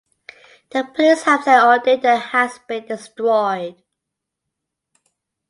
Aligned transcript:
The 0.71 0.83
police 0.95 1.21
have 1.25 1.43
said 1.43 1.59
all 1.59 1.79
data 1.79 2.15
has 2.17 2.57
been 2.67 2.87
destroyed. 2.87 3.83